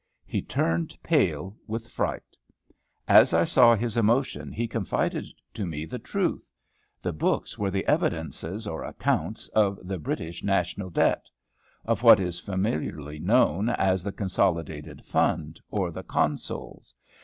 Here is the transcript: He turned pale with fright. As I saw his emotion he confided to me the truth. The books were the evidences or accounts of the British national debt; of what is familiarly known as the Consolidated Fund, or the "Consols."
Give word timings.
He 0.25 0.41
turned 0.41 0.97
pale 1.03 1.55
with 1.67 1.87
fright. 1.87 2.35
As 3.07 3.33
I 3.35 3.43
saw 3.43 3.75
his 3.75 3.95
emotion 3.97 4.51
he 4.51 4.67
confided 4.67 5.27
to 5.53 5.63
me 5.63 5.85
the 5.85 5.99
truth. 5.99 6.49
The 7.03 7.13
books 7.13 7.59
were 7.59 7.69
the 7.69 7.85
evidences 7.85 8.65
or 8.65 8.83
accounts 8.83 9.47
of 9.49 9.77
the 9.87 9.99
British 9.99 10.43
national 10.43 10.89
debt; 10.89 11.27
of 11.85 12.01
what 12.01 12.19
is 12.19 12.39
familiarly 12.39 13.19
known 13.19 13.69
as 13.69 14.01
the 14.01 14.11
Consolidated 14.11 15.05
Fund, 15.05 15.61
or 15.69 15.91
the 15.91 16.01
"Consols." 16.01 16.95